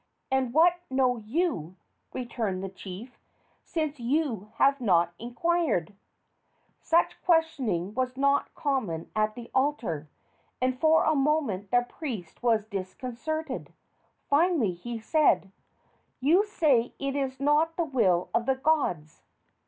"And 0.31 0.51
what 0.51 0.79
know 0.89 1.17
you," 1.17 1.75
returned 2.11 2.63
the 2.63 2.69
chief, 2.69 3.19
"since 3.61 3.99
you 3.99 4.51
have 4.55 4.81
not 4.81 5.13
inquired?" 5.19 5.93
Such 6.81 7.21
questioning 7.23 7.93
was 7.93 8.17
not 8.17 8.55
common 8.55 9.11
at 9.15 9.35
the 9.35 9.51
altar, 9.53 10.09
and 10.59 10.79
for 10.79 11.03
a 11.03 11.13
moment 11.13 11.69
the 11.69 11.85
priest 11.87 12.41
was 12.41 12.65
disconcerted. 12.65 13.73
Finally 14.27 14.71
he 14.71 14.97
said: 14.97 15.51
"You 16.19 16.45
say 16.45 16.95
it 16.97 17.15
is 17.15 17.39
not 17.39 17.75
the 17.75 17.85
will 17.85 18.31
of 18.33 18.47
the 18.47 18.55
gods. 18.55 19.21